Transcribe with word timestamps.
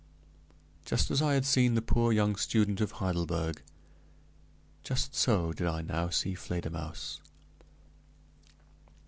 Just 0.83 1.11
as 1.11 1.21
I 1.21 1.35
had 1.35 1.45
seen 1.45 1.75
the 1.75 1.81
poor 1.83 2.11
young 2.11 2.35
student 2.35 2.81
of 2.81 2.93
Heidelberg, 2.93 3.61
just 4.81 5.13
so 5.13 5.53
did 5.53 5.67
I 5.67 5.83
now 5.83 6.09
see 6.09 6.33
Fledermausse. 6.33 7.19